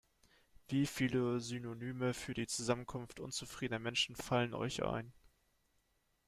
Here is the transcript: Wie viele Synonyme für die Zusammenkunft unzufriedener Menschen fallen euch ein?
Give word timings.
Wie 0.67 0.87
viele 0.87 1.39
Synonyme 1.39 2.15
für 2.15 2.33
die 2.33 2.47
Zusammenkunft 2.47 3.19
unzufriedener 3.19 3.77
Menschen 3.77 4.15
fallen 4.15 4.55
euch 4.55 4.81
ein? 4.83 5.13